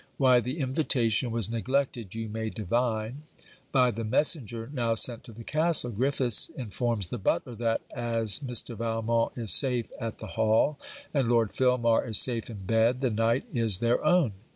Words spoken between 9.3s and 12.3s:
is safe at the hall, and Lord Filmar is